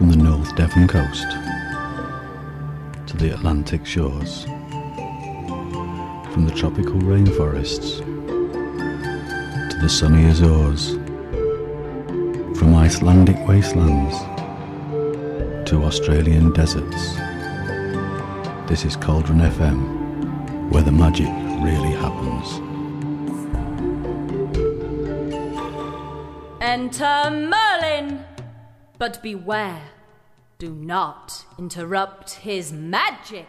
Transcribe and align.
from 0.00 0.08
the 0.08 0.16
North 0.16 0.56
Devon 0.56 0.88
coast 0.88 1.30
to 3.06 3.18
the 3.18 3.34
Atlantic 3.34 3.84
shores, 3.84 4.44
from 6.32 6.46
the 6.46 6.54
tropical 6.56 6.94
rainforests 6.94 7.98
to 9.70 9.78
the 9.78 9.88
sunny 9.90 10.24
Azores, 10.30 10.92
from 12.58 12.74
Icelandic 12.76 13.36
wastelands 13.46 14.16
to 15.68 15.84
Australian 15.84 16.54
deserts. 16.54 17.16
This 18.70 18.86
is 18.86 18.96
Cauldron 18.96 19.40
FM, 19.40 20.70
where 20.70 20.82
the 20.82 20.92
magic 20.92 21.28
really 21.60 21.92
happens. 21.92 22.58
Enter! 26.62 27.69
But 29.00 29.22
beware, 29.22 29.92
do 30.58 30.74
not 30.74 31.46
interrupt 31.58 32.32
his 32.32 32.70
magic. 32.70 33.46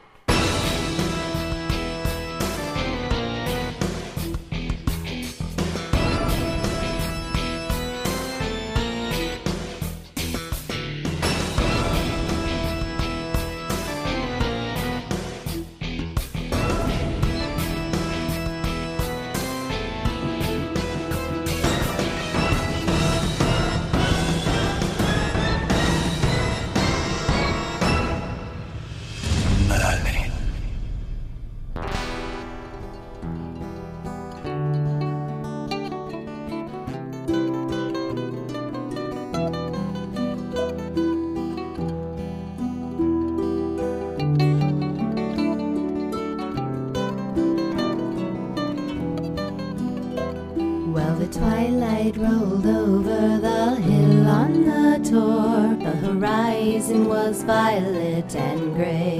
Horizon 56.82 57.08
was 57.08 57.44
violet 57.44 58.36
and 58.36 58.74
gray. 58.76 59.20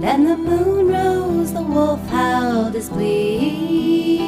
Then 0.00 0.24
the 0.24 0.36
moon 0.36 0.88
rose, 0.88 1.52
the 1.52 1.62
wolf 1.62 2.06
howled 2.08 2.74
his 2.74 2.90
plea. 2.90 4.18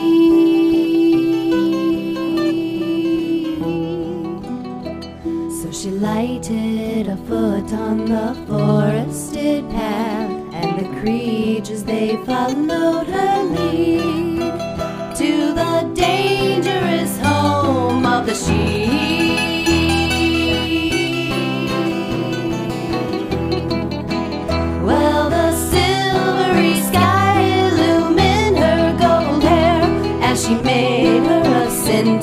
So 5.61 5.71
she 5.71 5.91
lighted 5.91 7.09
a 7.09 7.17
foot 7.29 7.71
on 7.73 8.07
the 8.07 8.35
forested 8.47 9.69
path, 9.71 10.31
and 10.55 10.79
the 10.79 11.01
creatures 11.01 11.85
they 11.85 12.17
followed 12.25 13.07
her 13.07 13.43
lead 13.45 15.17
to 15.17 15.53
the 15.53 15.93
dangerous 15.95 17.19
home 17.19 18.07
of 18.07 18.25
the 18.25 18.35
sheep. 18.35 19.26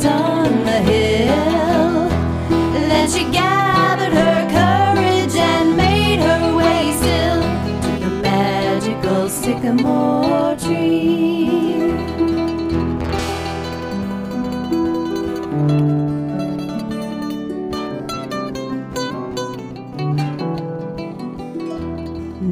On 0.01 0.65
the 0.65 0.79
hill. 0.91 2.09
Then 2.89 3.09
she 3.09 3.23
gathered 3.31 4.13
her 4.13 4.39
courage 4.57 5.35
and 5.35 5.77
made 5.77 6.19
her 6.19 6.55
way 6.55 6.93
still 6.93 7.41
to 7.83 7.91
the 8.03 8.11
magical 8.21 9.29
sycamore 9.29 10.55
tree. 10.57 11.91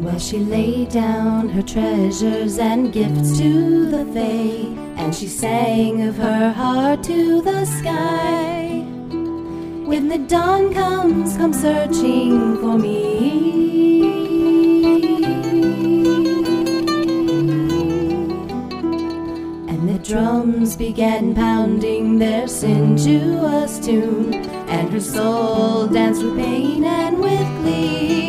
Well, 0.04 0.20
she 0.20 0.40
laid 0.40 0.90
down 0.90 1.50
her 1.50 1.62
treasures 1.62 2.58
and 2.58 2.92
gifts 2.92 3.38
to 3.38 3.86
the 3.90 4.06
Fae, 4.14 4.81
and 5.12 5.20
she 5.20 5.28
sang 5.28 6.08
of 6.08 6.16
her 6.16 6.54
heart 6.54 7.04
to 7.04 7.42
the 7.42 7.66
sky. 7.66 8.82
When 9.86 10.08
the 10.08 10.20
dawn 10.20 10.74
comes, 10.74 11.36
come 11.36 11.52
searching 11.52 12.56
for 12.62 12.78
me. 12.78 14.04
And 19.68 19.90
the 19.90 20.00
drums 20.00 20.78
began 20.78 21.36
pounding 21.36 22.18
their 22.18 22.48
sensuous 22.48 23.80
tune, 23.80 24.34
and 24.34 24.94
her 24.94 25.02
soul 25.02 25.88
danced 25.88 26.24
with 26.24 26.38
pain 26.38 26.86
and 26.86 27.20
with 27.20 27.48
glee. 27.62 28.21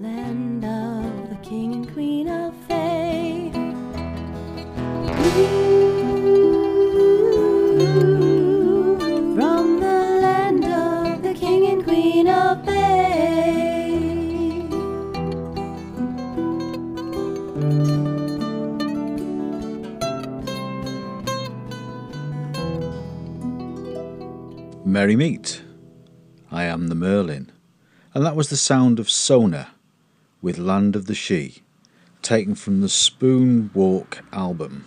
Land 0.00 0.64
of 0.64 1.28
the 1.28 1.36
king 1.42 1.74
and 1.74 1.92
queen 1.92 2.28
of 2.28 2.54
Fae. 2.68 3.50
Ooh, 7.94 9.34
From 9.34 9.80
the 9.80 10.00
land 10.22 10.64
of 10.64 11.22
the 11.22 11.34
king 11.34 11.66
and 11.66 11.84
queen 11.84 12.28
of 12.28 12.64
Fae. 12.64 12.72
Merry 24.84 25.16
meet. 25.16 25.62
I 26.50 26.64
am 26.64 26.88
the 26.88 26.94
Merlin, 26.94 27.50
and 28.14 28.24
that 28.26 28.36
was 28.36 28.48
the 28.50 28.56
sound 28.56 28.98
of 29.00 29.10
Sona 29.10 29.68
with 30.42 30.58
Land 30.58 30.96
of 30.96 31.06
the 31.06 31.14
She, 31.14 31.62
taken 32.20 32.56
from 32.56 32.80
the 32.80 32.88
Spoon 32.88 33.70
Walk 33.72 34.24
album. 34.32 34.84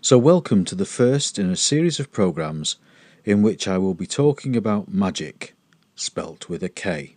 So, 0.00 0.16
welcome 0.16 0.64
to 0.66 0.76
the 0.76 0.84
first 0.84 1.40
in 1.40 1.50
a 1.50 1.56
series 1.56 1.98
of 1.98 2.12
programs 2.12 2.76
in 3.24 3.42
which 3.42 3.66
I 3.66 3.78
will 3.78 3.94
be 3.94 4.06
talking 4.06 4.54
about 4.54 4.94
magic, 4.94 5.56
spelt 5.96 6.48
with 6.48 6.62
a 6.62 6.68
K, 6.68 7.16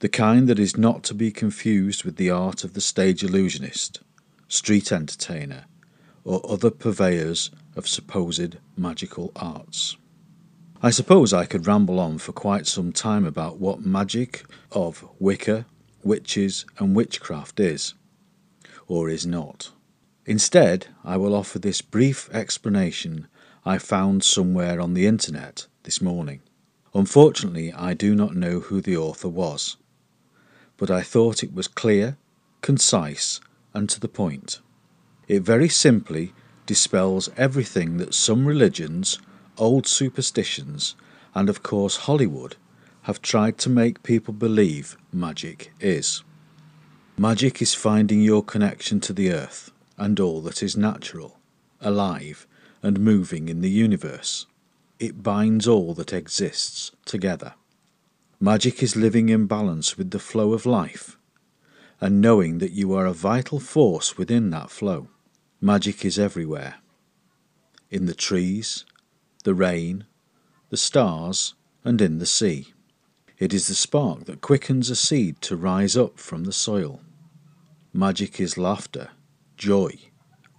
the 0.00 0.10
kind 0.10 0.48
that 0.48 0.58
is 0.58 0.76
not 0.76 1.02
to 1.04 1.14
be 1.14 1.30
confused 1.30 2.04
with 2.04 2.16
the 2.16 2.28
art 2.28 2.62
of 2.62 2.74
the 2.74 2.82
stage 2.82 3.24
illusionist, 3.24 4.00
street 4.46 4.92
entertainer, 4.92 5.64
or 6.24 6.42
other 6.46 6.70
purveyors 6.70 7.50
of 7.74 7.88
supposed 7.88 8.58
magical 8.76 9.32
arts. 9.34 9.96
I 10.82 10.90
suppose 10.90 11.32
I 11.32 11.46
could 11.46 11.66
ramble 11.66 11.98
on 11.98 12.18
for 12.18 12.32
quite 12.32 12.66
some 12.66 12.92
time 12.92 13.24
about 13.24 13.58
what 13.58 13.80
magic 13.80 14.44
of 14.72 15.08
Wicca, 15.18 15.64
witches, 16.06 16.64
and 16.78 16.94
witchcraft 16.94 17.60
is, 17.60 17.94
or 18.86 19.08
is 19.08 19.26
not. 19.26 19.70
Instead, 20.24 20.88
I 21.04 21.16
will 21.16 21.34
offer 21.34 21.58
this 21.58 21.82
brief 21.82 22.30
explanation 22.32 23.28
I 23.64 23.78
found 23.78 24.24
somewhere 24.24 24.80
on 24.80 24.94
the 24.94 25.06
internet 25.06 25.66
this 25.82 26.00
morning. 26.00 26.40
Unfortunately, 26.94 27.72
I 27.72 27.94
do 27.94 28.14
not 28.14 28.34
know 28.34 28.60
who 28.60 28.80
the 28.80 28.96
author 28.96 29.28
was, 29.28 29.76
but 30.76 30.90
I 30.90 31.02
thought 31.02 31.42
it 31.42 31.52
was 31.52 31.68
clear, 31.68 32.16
concise, 32.60 33.40
and 33.74 33.88
to 33.90 34.00
the 34.00 34.08
point. 34.08 34.60
It 35.28 35.42
very 35.42 35.68
simply 35.68 36.32
dispels 36.64 37.28
everything 37.36 37.98
that 37.98 38.14
some 38.14 38.46
religions 38.46 39.18
old 39.58 39.86
superstitions, 39.86 40.94
and 41.34 41.48
of 41.48 41.62
course 41.62 41.96
Hollywood, 41.96 42.56
have 43.06 43.22
tried 43.22 43.56
to 43.56 43.70
make 43.70 44.02
people 44.02 44.34
believe 44.34 44.96
magic 45.12 45.72
is. 45.78 46.24
Magic 47.16 47.62
is 47.62 47.72
finding 47.72 48.20
your 48.20 48.42
connection 48.42 48.98
to 48.98 49.12
the 49.12 49.30
earth 49.32 49.70
and 49.96 50.18
all 50.18 50.40
that 50.40 50.60
is 50.60 50.76
natural, 50.76 51.38
alive, 51.80 52.48
and 52.82 52.98
moving 52.98 53.48
in 53.48 53.60
the 53.60 53.70
universe. 53.70 54.46
It 54.98 55.22
binds 55.22 55.68
all 55.68 55.94
that 55.94 56.12
exists 56.12 56.90
together. 57.04 57.54
Magic 58.40 58.82
is 58.82 58.96
living 58.96 59.28
in 59.28 59.46
balance 59.46 59.96
with 59.96 60.10
the 60.10 60.18
flow 60.18 60.52
of 60.52 60.66
life 60.66 61.16
and 62.00 62.20
knowing 62.20 62.58
that 62.58 62.72
you 62.72 62.92
are 62.92 63.06
a 63.06 63.12
vital 63.12 63.60
force 63.60 64.18
within 64.18 64.50
that 64.50 64.68
flow. 64.68 65.06
Magic 65.60 66.04
is 66.04 66.18
everywhere 66.18 66.74
in 67.88 68.06
the 68.06 68.14
trees, 68.14 68.84
the 69.44 69.54
rain, 69.54 70.06
the 70.70 70.76
stars, 70.76 71.54
and 71.84 72.00
in 72.00 72.18
the 72.18 72.26
sea. 72.26 72.72
It 73.38 73.52
is 73.52 73.66
the 73.68 73.74
spark 73.74 74.24
that 74.24 74.40
quickens 74.40 74.88
a 74.88 74.96
seed 74.96 75.40
to 75.42 75.56
rise 75.56 75.96
up 75.96 76.18
from 76.18 76.44
the 76.44 76.52
soil. 76.52 77.00
Magic 77.92 78.40
is 78.40 78.56
laughter, 78.56 79.10
joy, 79.56 79.92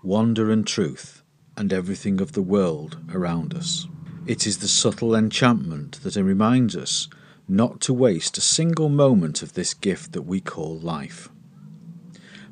wonder, 0.04 0.52
and 0.52 0.66
truth, 0.66 1.24
and 1.56 1.74
everything 1.74 2.22
of 2.22 2.34
the 2.34 2.42
world 2.42 2.98
around 3.12 3.54
us. 3.54 3.88
It 4.26 4.46
is 4.46 4.60
the 4.60 4.68
subtle 4.68 5.16
enchantment 5.16 6.04
that 6.04 6.16
reminds 6.16 6.76
us 6.76 7.08
not 7.48 7.80
to 7.82 7.94
waste 7.94 8.38
a 8.38 8.42
single 8.42 8.90
moment 8.90 9.42
of 9.42 9.54
this 9.54 9.74
gift 9.74 10.12
that 10.12 10.24
we 10.24 10.40
call 10.40 10.78
life. 10.78 11.30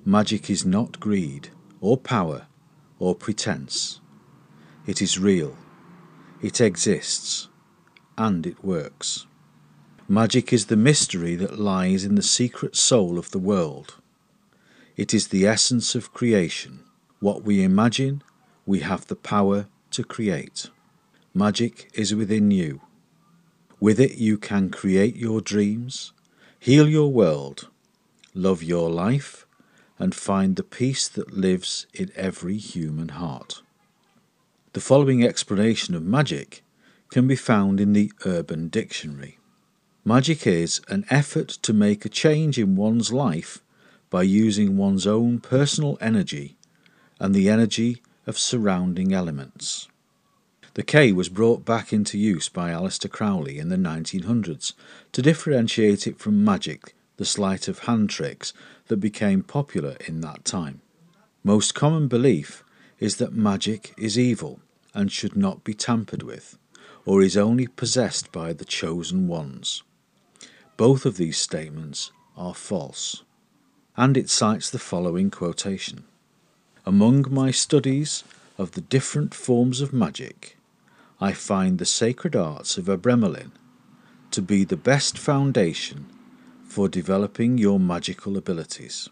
Magic 0.04 0.50
is 0.50 0.66
not 0.66 1.00
greed, 1.00 1.50
or 1.82 1.98
power, 1.98 2.48
or 2.98 3.14
pretense. 3.14 4.00
It 4.88 5.02
is 5.02 5.20
real 5.20 5.58
it 6.42 6.62
exists, 6.62 7.48
and 8.18 8.46
it 8.46 8.64
works. 8.64 9.26
Magic 10.08 10.54
is 10.54 10.68
the 10.68 10.76
mystery 10.76 11.36
that 11.36 11.58
lies 11.58 12.04
in 12.06 12.14
the 12.14 12.22
secret 12.22 12.76
soul 12.76 13.18
of 13.18 13.32
the 13.32 13.40
world. 13.40 13.96
It 14.96 15.16
is 15.16 15.30
the 15.30 15.48
essence 15.48 15.96
of 15.96 16.14
creation. 16.14 16.84
What 17.20 17.42
we 17.42 17.64
imagine, 17.64 18.22
we 18.68 18.82
have 18.82 19.08
the 19.08 19.16
power 19.16 19.66
to 19.90 20.04
create. 20.04 20.70
Magic 21.34 21.90
is 21.96 22.14
within 22.14 22.52
you. 22.52 22.82
With 23.80 24.00
it, 24.00 24.20
you 24.20 24.38
can 24.38 24.70
create 24.70 25.16
your 25.16 25.42
dreams, 25.42 26.14
heal 26.60 26.88
your 26.88 27.12
world, 27.12 27.70
love 28.36 28.62
your 28.62 28.92
life, 28.92 29.48
and 29.98 30.14
find 30.14 30.56
the 30.56 30.62
peace 30.64 31.08
that 31.10 31.36
lives 31.36 31.88
in 31.96 32.12
every 32.16 32.58
human 32.58 33.10
heart. 33.10 33.64
The 34.74 34.82
following 34.82 35.24
explanation 35.24 35.96
of 35.96 36.04
magic 36.04 36.64
can 37.10 37.26
be 37.26 37.36
found 37.36 37.82
in 37.82 37.94
the 37.94 38.12
Urban 38.24 38.68
Dictionary. 38.68 39.40
Magic 40.08 40.46
is 40.46 40.82
an 40.88 41.04
effort 41.10 41.48
to 41.50 41.74
make 41.74 42.06
a 42.06 42.10
change 42.10 42.60
in 42.60 42.76
one's 42.76 43.12
life 43.12 43.64
by 44.12 44.22
using 44.22 44.78
one's 44.78 45.08
own 45.08 45.40
personal 45.40 45.98
energy 46.00 46.56
and 47.20 47.34
the 47.34 47.50
energy 47.50 48.04
of 48.28 48.38
surrounding 48.38 49.14
elements. 49.14 49.88
The 50.76 50.84
K 50.84 51.12
was 51.12 51.28
brought 51.28 51.66
back 51.66 51.92
into 51.92 52.20
use 52.20 52.50
by 52.50 52.70
Aleister 52.70 53.10
Crowley 53.10 53.58
in 53.58 53.70
the 53.70 53.78
1900s 53.78 54.74
to 55.12 55.24
differentiate 55.24 56.06
it 56.06 56.20
from 56.20 56.46
magic, 56.46 56.94
the 57.18 57.26
sleight 57.26 57.68
of 57.68 57.80
hand 57.80 58.12
tricks 58.12 58.54
that 58.90 58.98
became 58.98 59.42
popular 59.42 59.98
in 60.08 60.22
that 60.22 60.46
time. 60.46 60.82
Most 61.44 61.74
common 61.74 62.08
belief 62.08 62.64
is 63.00 63.16
that 63.18 63.34
magic 63.34 63.96
is 63.98 64.20
evil 64.20 64.60
and 64.94 65.12
should 65.12 65.36
not 65.36 65.64
be 65.64 65.74
tampered 65.74 66.22
with, 66.22 66.60
or 67.08 67.24
is 67.24 67.36
only 67.36 67.66
possessed 67.66 68.32
by 68.32 68.54
the 68.54 68.66
chosen 68.66 69.28
ones. 69.28 69.82
Both 70.78 71.06
of 71.06 71.18
these 71.18 71.38
statements 71.38 72.12
are 72.36 72.54
false. 72.54 73.24
And 73.96 74.18
it 74.18 74.30
cites 74.30 74.70
the 74.70 74.80
following 74.80 75.32
quotation 75.32 76.04
Among 76.86 77.26
my 77.30 77.52
studies 77.52 78.24
of 78.58 78.72
the 78.72 78.82
different 78.82 79.34
forms 79.34 79.80
of 79.80 79.94
magic, 79.94 80.58
I 81.22 81.32
find 81.32 81.80
the 81.80 81.86
sacred 81.86 82.36
arts 82.36 82.78
of 82.78 82.86
Abramelin 82.86 83.52
to 84.32 84.42
be 84.42 84.66
the 84.66 84.76
best 84.76 85.18
foundation 85.18 86.08
for 86.68 86.90
developing 86.90 87.58
your 87.58 87.80
magical 87.80 88.36
abilities. 88.36 89.08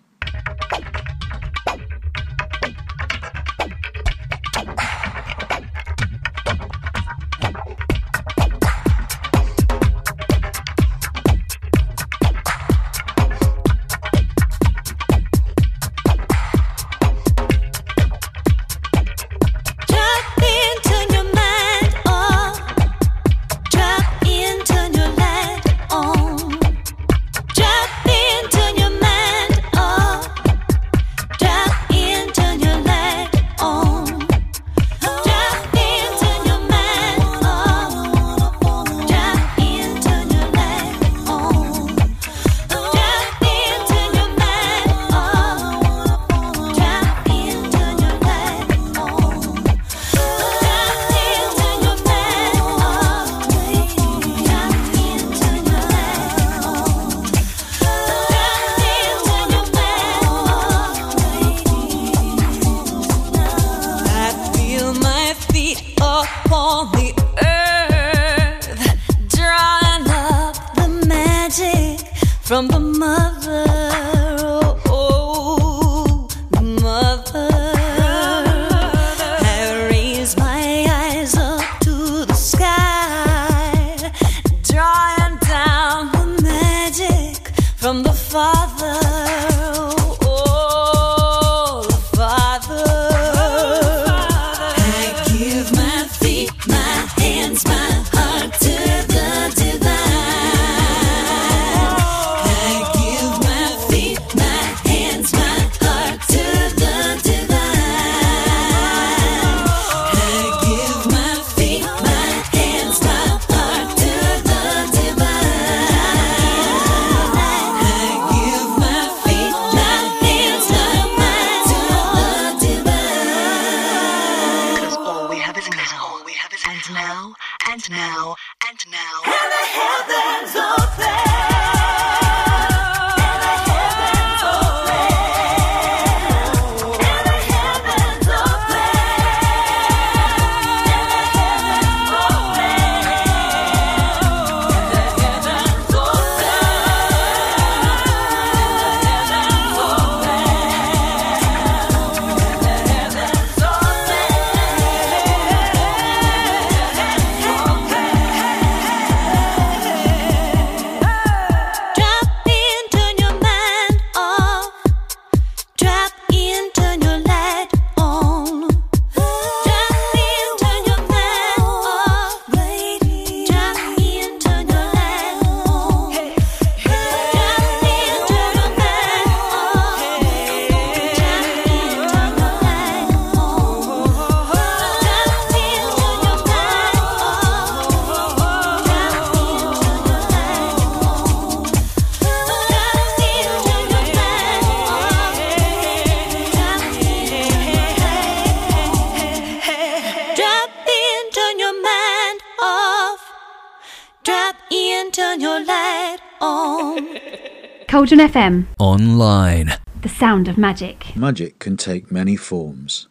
FM, 208.33 208.65
Online. 208.79 209.75
the 210.01 210.09
sound 210.09 210.47
of 210.47 210.57
magic. 210.57 211.15
Magic 211.15 211.59
can 211.59 211.77
take 211.77 212.11
many 212.11 212.35
forms. 212.35 213.07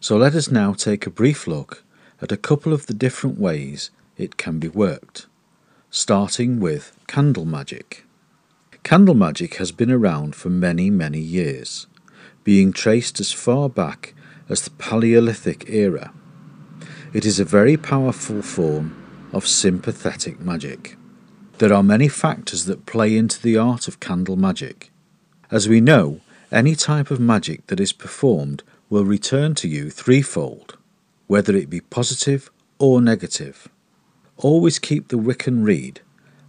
So 0.00 0.18
let 0.18 0.34
us 0.34 0.50
now 0.50 0.74
take 0.74 1.06
a 1.06 1.10
brief 1.10 1.46
look 1.46 1.82
at 2.20 2.30
a 2.30 2.36
couple 2.36 2.74
of 2.74 2.84
the 2.84 2.92
different 2.92 3.40
ways 3.40 3.90
it 4.18 4.36
can 4.36 4.58
be 4.58 4.68
worked, 4.68 5.26
starting 5.88 6.60
with 6.60 6.94
candle 7.06 7.46
magic. 7.46 8.04
Candle 8.82 9.14
magic 9.14 9.54
has 9.54 9.72
been 9.72 9.90
around 9.90 10.34
for 10.36 10.50
many, 10.50 10.90
many 10.90 11.20
years, 11.20 11.86
being 12.44 12.70
traced 12.70 13.18
as 13.18 13.32
far 13.32 13.70
back 13.70 14.12
as 14.50 14.60
the 14.60 14.70
Paleolithic 14.72 15.70
era. 15.70 16.12
It 17.14 17.24
is 17.24 17.40
a 17.40 17.46
very 17.46 17.78
powerful 17.78 18.42
form 18.42 18.94
of 19.32 19.46
sympathetic 19.46 20.38
magic. 20.38 20.98
There 21.60 21.74
are 21.74 21.82
many 21.82 22.08
factors 22.08 22.64
that 22.64 22.86
play 22.86 23.14
into 23.14 23.38
the 23.38 23.58
art 23.58 23.86
of 23.86 24.00
candle 24.00 24.36
magic. 24.36 24.90
As 25.50 25.68
we 25.68 25.82
know, 25.82 26.20
any 26.50 26.74
type 26.74 27.10
of 27.10 27.20
magic 27.20 27.66
that 27.66 27.78
is 27.78 27.92
performed 27.92 28.62
will 28.88 29.04
return 29.04 29.54
to 29.56 29.68
you 29.68 29.90
threefold, 29.90 30.78
whether 31.26 31.54
it 31.54 31.68
be 31.68 31.82
positive 31.82 32.50
or 32.78 33.02
negative. 33.02 33.68
Always 34.38 34.78
keep 34.78 35.08
the 35.08 35.18
Wiccan 35.18 35.62
Rede, 35.62 36.00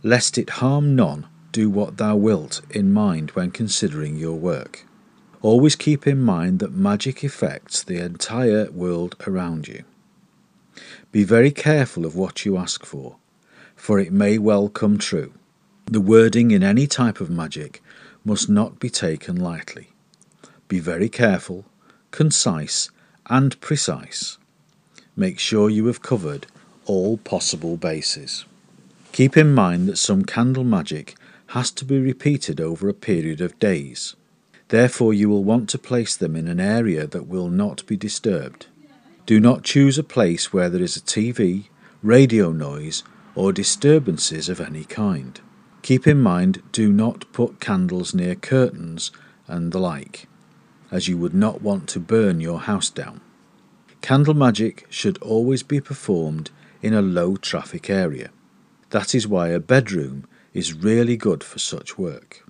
lest 0.01 0.37
it 0.37 0.61
harm 0.61 0.95
none, 0.95 1.27
do 1.51 1.69
what 1.69 1.97
thou 1.97 2.15
wilt, 2.15 2.61
in 2.69 2.93
mind 2.93 3.31
when 3.31 3.51
considering 3.51 4.15
your 4.15 4.37
work. 4.37 4.85
Always 5.41 5.75
keep 5.75 6.07
in 6.07 6.21
mind 6.21 6.59
that 6.59 6.71
magic 6.71 7.21
affects 7.21 7.83
the 7.83 7.97
entire 7.97 8.71
world 8.71 9.17
around 9.27 9.67
you. 9.67 9.83
Be 11.11 11.25
very 11.25 11.51
careful 11.51 12.05
of 12.05 12.15
what 12.15 12.45
you 12.45 12.55
ask 12.55 12.85
for, 12.85 13.17
for 13.81 13.99
it 13.99 14.13
may 14.13 14.37
well 14.37 14.69
come 14.69 14.95
true. 14.95 15.33
The 15.87 15.99
wording 15.99 16.51
in 16.51 16.61
any 16.61 16.85
type 16.85 17.19
of 17.19 17.31
magic 17.31 17.81
must 18.23 18.47
not 18.47 18.79
be 18.79 18.91
taken 18.91 19.35
lightly. 19.35 19.87
Be 20.67 20.79
very 20.79 21.09
careful, 21.09 21.65
concise, 22.11 22.91
and 23.25 23.59
precise. 23.59 24.37
Make 25.15 25.39
sure 25.39 25.67
you 25.67 25.87
have 25.87 26.03
covered 26.03 26.45
all 26.85 27.17
possible 27.17 27.75
bases. 27.75 28.45
Keep 29.13 29.35
in 29.35 29.51
mind 29.51 29.87
that 29.87 29.97
some 29.97 30.25
candle 30.25 30.63
magic 30.63 31.15
has 31.47 31.71
to 31.71 31.83
be 31.83 31.97
repeated 31.97 32.61
over 32.61 32.87
a 32.87 32.93
period 32.93 33.41
of 33.41 33.57
days. 33.57 34.15
Therefore, 34.67 35.11
you 35.11 35.27
will 35.27 35.43
want 35.43 35.67
to 35.69 35.79
place 35.79 36.15
them 36.15 36.35
in 36.35 36.47
an 36.47 36.59
area 36.59 37.07
that 37.07 37.25
will 37.25 37.49
not 37.49 37.83
be 37.87 37.97
disturbed. 37.97 38.67
Do 39.25 39.39
not 39.39 39.63
choose 39.63 39.97
a 39.97 40.03
place 40.03 40.53
where 40.53 40.69
there 40.69 40.83
is 40.83 40.95
a 40.95 41.01
TV, 41.01 41.65
radio 42.03 42.51
noise, 42.51 43.01
or 43.35 43.53
disturbances 43.53 44.49
of 44.49 44.59
any 44.59 44.83
kind. 44.83 45.39
Keep 45.81 46.05
in 46.07 46.21
mind 46.21 46.61
do 46.71 46.91
not 46.91 47.31
put 47.31 47.59
candles 47.59 48.13
near 48.13 48.35
curtains 48.35 49.11
and 49.47 49.71
the 49.71 49.79
like, 49.79 50.27
as 50.91 51.07
you 51.07 51.17
would 51.17 51.33
not 51.33 51.61
want 51.61 51.87
to 51.89 51.99
burn 51.99 52.39
your 52.39 52.61
house 52.61 52.89
down. 52.89 53.21
Candle 54.01 54.33
magic 54.33 54.85
should 54.89 55.17
always 55.19 55.63
be 55.63 55.79
performed 55.79 56.51
in 56.81 56.93
a 56.93 57.01
low 57.01 57.35
traffic 57.35 57.89
area. 57.89 58.31
That 58.89 59.15
is 59.15 59.27
why 59.27 59.49
a 59.49 59.59
bedroom 59.59 60.27
is 60.53 60.73
really 60.73 61.15
good 61.15 61.43
for 61.43 61.59
such 61.59 61.97
work. 61.97 62.45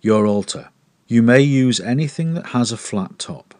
Your 0.00 0.26
altar. 0.26 0.68
You 1.08 1.22
may 1.22 1.40
use 1.40 1.80
anything 1.80 2.34
that 2.34 2.48
has 2.48 2.70
a 2.70 2.76
flat 2.76 3.18
top. 3.18 3.54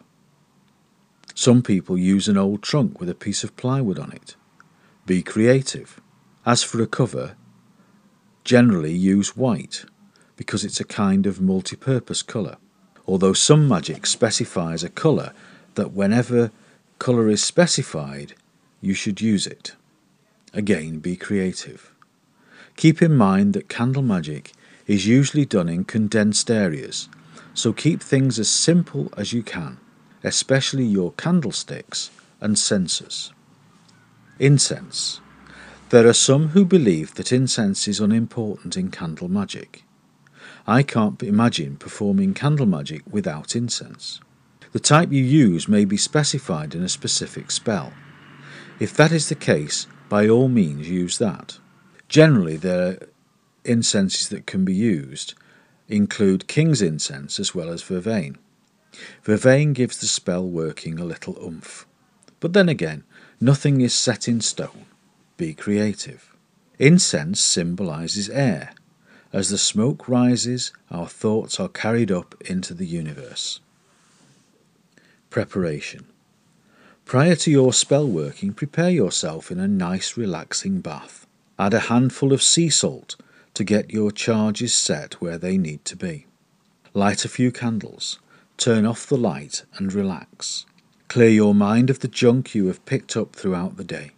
Some 1.35 1.61
people 1.61 1.97
use 1.97 2.27
an 2.27 2.37
old 2.37 2.63
trunk 2.63 2.99
with 2.99 3.09
a 3.09 3.15
piece 3.15 3.43
of 3.43 3.55
plywood 3.57 3.99
on 3.99 4.11
it. 4.11 4.36
Be 5.07 5.23
creative. 5.23 6.01
As 6.45 6.63
for 6.63 6.81
a 6.81 6.85
cover, 6.85 7.37
generally 8.43 8.91
use 8.91 9.37
white 9.37 9.85
because 10.35 10.65
it's 10.65 10.81
a 10.81 10.83
kind 10.83 11.25
of 11.25 11.39
multi 11.39 11.77
purpose 11.77 12.21
colour. 12.21 12.57
Although 13.07 13.31
some 13.31 13.69
magic 13.69 14.05
specifies 14.05 14.83
a 14.83 14.89
colour 14.89 15.31
that 15.75 15.93
whenever 15.93 16.51
colour 16.99 17.29
is 17.29 17.41
specified, 17.41 18.33
you 18.81 18.93
should 18.93 19.21
use 19.21 19.47
it. 19.47 19.77
Again, 20.53 20.99
be 20.99 21.15
creative. 21.15 21.93
Keep 22.75 23.01
in 23.01 23.15
mind 23.15 23.53
that 23.53 23.69
candle 23.69 24.03
magic 24.03 24.51
is 24.87 25.07
usually 25.07 25.45
done 25.45 25.69
in 25.69 25.85
condensed 25.85 26.51
areas, 26.51 27.07
so 27.53 27.71
keep 27.71 28.01
things 28.03 28.37
as 28.39 28.49
simple 28.49 29.13
as 29.15 29.31
you 29.31 29.41
can, 29.41 29.77
especially 30.25 30.83
your 30.83 31.13
candlesticks 31.13 32.11
and 32.41 32.59
censers. 32.59 33.31
Incense. 34.39 35.19
There 35.89 36.07
are 36.07 36.13
some 36.13 36.49
who 36.49 36.63
believe 36.63 37.15
that 37.15 37.31
incense 37.31 37.87
is 37.87 37.99
unimportant 37.99 38.77
in 38.77 38.91
candle 38.91 39.29
magic. 39.29 39.83
I 40.67 40.83
can't 40.83 41.23
imagine 41.23 41.77
performing 41.77 42.35
candle 42.35 42.67
magic 42.67 43.01
without 43.09 43.55
incense. 43.55 44.19
The 44.73 44.79
type 44.79 45.11
you 45.11 45.23
use 45.23 45.67
may 45.67 45.85
be 45.85 45.97
specified 45.97 46.75
in 46.75 46.83
a 46.83 46.89
specific 46.89 47.49
spell. 47.49 47.93
If 48.79 48.93
that 48.95 49.11
is 49.11 49.29
the 49.29 49.35
case, 49.35 49.87
by 50.07 50.27
all 50.27 50.49
means 50.49 50.87
use 50.87 51.17
that. 51.17 51.57
Generally, 52.07 52.57
the 52.57 53.07
incenses 53.65 54.29
that 54.29 54.45
can 54.45 54.65
be 54.65 54.75
used 54.75 55.33
include 55.87 56.47
king's 56.47 56.81
incense 56.81 57.39
as 57.39 57.55
well 57.55 57.69
as 57.69 57.81
vervain. 57.81 58.35
Vervain 59.23 59.73
gives 59.73 59.97
the 59.97 60.05
spell 60.05 60.45
working 60.45 60.99
a 60.99 61.05
little 61.05 61.37
oomph. 61.43 61.87
But 62.39 62.53
then 62.53 62.69
again, 62.69 63.03
nothing 63.39 63.81
is 63.81 63.93
set 63.93 64.27
in 64.27 64.41
stone. 64.41 64.85
Be 65.37 65.53
creative. 65.53 66.35
Incense 66.79 67.39
symbolizes 67.39 68.29
air. 68.29 68.71
As 69.33 69.49
the 69.49 69.57
smoke 69.57 70.07
rises, 70.07 70.71
our 70.89 71.07
thoughts 71.07 71.59
are 71.59 71.67
carried 71.67 72.11
up 72.11 72.35
into 72.45 72.73
the 72.73 72.85
universe. 72.85 73.59
Preparation. 75.29 76.05
Prior 77.03 77.35
to 77.35 77.49
your 77.49 77.73
spell 77.73 78.07
working, 78.07 78.53
prepare 78.53 78.89
yourself 78.89 79.49
in 79.49 79.59
a 79.59 79.67
nice 79.67 80.17
relaxing 80.17 80.81
bath. 80.81 81.25
Add 81.57 81.73
a 81.73 81.79
handful 81.81 82.31
of 82.31 82.43
sea 82.43 82.69
salt 82.69 83.15
to 83.53 83.63
get 83.63 83.91
your 83.91 84.11
charges 84.11 84.75
set 84.75 85.15
where 85.15 85.39
they 85.39 85.57
need 85.57 85.83
to 85.85 85.95
be. 85.95 86.27
Light 86.93 87.25
a 87.25 87.29
few 87.29 87.51
candles, 87.51 88.19
turn 88.57 88.85
off 88.85 89.07
the 89.07 89.17
light 89.17 89.63
and 89.77 89.91
relax. 89.91 90.66
Clear 91.07 91.29
your 91.29 91.55
mind 91.55 91.89
of 91.89 91.99
the 91.99 92.09
junk 92.09 92.53
you 92.53 92.67
have 92.67 92.85
picked 92.85 93.15
up 93.15 93.33
throughout 93.33 93.77
the 93.77 93.85
day. 93.85 94.11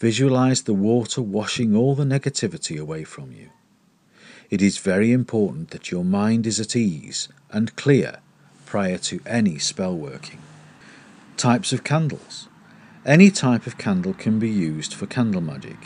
Visualize 0.00 0.62
the 0.62 0.74
water 0.74 1.22
washing 1.22 1.76
all 1.76 1.94
the 1.94 2.04
negativity 2.04 2.76
away 2.76 3.04
from 3.04 3.30
you. 3.30 3.50
It 4.50 4.60
is 4.60 4.78
very 4.78 5.12
important 5.12 5.70
that 5.70 5.92
your 5.92 6.04
mind 6.04 6.44
is 6.44 6.58
at 6.58 6.74
ease 6.74 7.28
and 7.52 7.74
clear 7.76 8.18
prior 8.64 8.98
to 8.98 9.20
any 9.26 9.58
spell 9.58 9.96
working. 9.96 10.40
Types 11.36 11.72
of 11.72 11.84
candles. 11.84 12.48
Any 13.04 13.30
type 13.30 13.68
of 13.68 13.78
candle 13.78 14.12
can 14.12 14.40
be 14.40 14.50
used 14.50 14.92
for 14.92 15.06
candle 15.06 15.40
magic, 15.40 15.78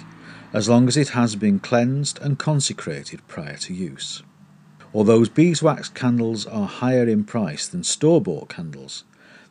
as 0.55 0.67
long 0.67 0.89
as 0.89 0.97
it 0.97 1.11
has 1.11 1.37
been 1.37 1.61
cleansed 1.61 2.19
and 2.23 2.39
consecrated 2.39 3.21
prior 3.29 3.59
to 3.59 3.75
use. 3.75 4.23
Although 4.95 5.27
beeswax 5.27 5.91
candles 5.91 6.47
are 6.47 6.67
higher 6.67 7.07
in 7.07 7.25
price 7.25 7.69
than 7.69 7.85
store 7.85 8.23
bought 8.23 8.49
candles, 8.49 9.05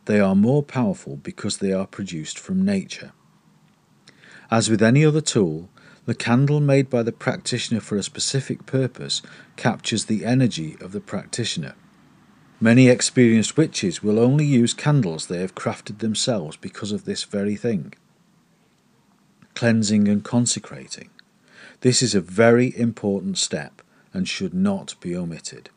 they 0.05 0.19
are 0.19 0.35
more 0.35 0.63
powerful 0.63 1.17
because 1.17 1.57
they 1.57 1.71
are 1.71 1.87
produced 1.87 2.39
from 2.39 2.65
nature. 2.65 3.11
As 4.51 4.69
with 4.69 4.81
any 4.81 5.05
other 5.05 5.21
tool, 5.21 5.69
the 6.05 6.15
candle 6.15 6.59
made 6.59 6.89
by 6.89 7.03
the 7.03 7.11
practitioner 7.11 7.79
for 7.79 7.95
a 7.95 8.03
specific 8.03 8.65
purpose 8.65 9.21
captures 9.57 10.05
the 10.05 10.25
energy 10.25 10.75
of 10.81 10.91
the 10.91 11.01
practitioner. 11.01 11.75
Many 12.59 12.89
experienced 12.89 13.55
witches 13.55 14.03
will 14.03 14.19
only 14.19 14.45
use 14.45 14.73
candles 14.73 15.27
they 15.27 15.39
have 15.39 15.55
crafted 15.55 15.99
themselves 15.99 16.57
because 16.57 16.91
of 16.91 17.05
this 17.05 17.23
very 17.23 17.55
thing 17.55 17.93
cleansing 19.55 20.07
and 20.07 20.23
consecrating. 20.23 21.09
This 21.81 22.01
is 22.01 22.15
a 22.15 22.21
very 22.21 22.73
important 22.77 23.37
step 23.37 23.81
and 24.13 24.25
should 24.25 24.53
not 24.53 24.95
be 25.01 25.13
omitted. 25.13 25.69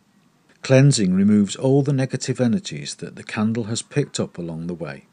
Cleansing 0.62 1.12
removes 1.14 1.56
all 1.56 1.82
the 1.82 1.92
negative 1.92 2.40
energies 2.40 2.94
that 2.96 3.16
the 3.16 3.24
candle 3.24 3.64
has 3.64 3.82
picked 3.82 4.20
up 4.20 4.38
along 4.38 4.68
the 4.68 4.74
way. 4.74 5.06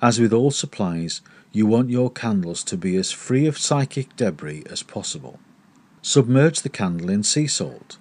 As 0.00 0.20
with 0.20 0.32
all 0.32 0.52
supplies, 0.52 1.22
you 1.50 1.66
want 1.66 1.90
your 1.90 2.08
candles 2.08 2.62
to 2.64 2.76
be 2.76 2.96
as 2.96 3.10
free 3.10 3.46
of 3.46 3.58
psychic 3.58 4.14
debris 4.14 4.62
as 4.70 4.84
possible. 4.84 5.40
Submerge 6.02 6.60
the 6.60 6.68
candle 6.68 7.10
in 7.10 7.24
sea 7.24 7.48
salt 7.48 7.98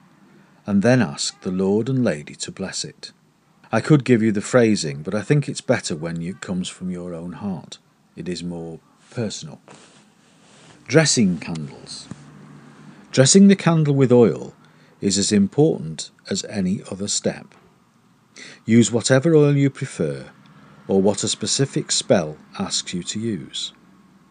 and 0.68 0.84
then 0.84 1.02
ask 1.02 1.42
the 1.42 1.52
Lord 1.52 1.90
and 1.90 2.04
Lady 2.04 2.36
to 2.36 2.52
bless 2.52 2.86
it. 2.86 3.12
I 3.72 3.82
could 3.82 4.06
give 4.06 4.22
you 4.22 4.32
the 4.32 4.42
phrasing, 4.42 5.02
but 5.02 5.16
I 5.16 5.24
think 5.24 5.50
it's 5.50 5.62
better 5.62 5.96
when 5.96 6.22
it 6.22 6.42
comes 6.42 6.70
from 6.70 6.92
your 6.92 7.16
own 7.16 7.34
heart. 7.34 7.80
It 8.16 8.30
is 8.30 8.44
more 8.44 8.80
personal. 9.10 9.60
Dressing 10.88 11.40
candles. 11.40 12.08
Dressing 13.12 13.48
the 13.48 13.56
candle 13.56 13.96
with 13.96 14.12
oil 14.12 14.54
is 15.02 15.18
as 15.18 15.32
important 15.32 16.12
as 16.30 16.46
any 16.46 16.82
other 16.92 17.08
step. 17.08 17.56
Use 18.66 18.92
whatever 18.92 19.36
oil 19.36 19.56
you 19.56 19.70
prefer 19.70 20.28
or 20.88 21.02
what 21.02 21.24
a 21.24 21.28
specific 21.28 21.92
spell 21.92 22.38
asks 22.58 22.94
you 22.94 23.04
to 23.04 23.20
use. 23.20 23.74